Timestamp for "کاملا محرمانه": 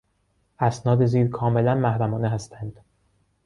1.27-2.29